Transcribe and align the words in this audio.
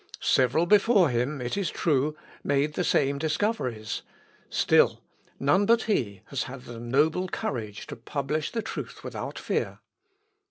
Several 0.23 0.65
before 0.65 1.09
him, 1.09 1.39
it 1.41 1.55
is 1.55 1.69
true, 1.69 2.15
made 2.43 2.73
the 2.73 2.83
same 2.83 3.19
discoveries: 3.19 4.01
still 4.49 4.99
none 5.39 5.67
but 5.67 5.83
he 5.83 6.23
has 6.29 6.45
had 6.45 6.63
the 6.63 6.79
noble 6.79 7.27
courage 7.27 7.85
to 7.85 7.95
publish 7.95 8.51
the 8.51 8.63
truth 8.63 9.03
without 9.03 9.37
fear. 9.37 9.77